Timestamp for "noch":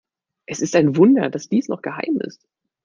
1.67-1.83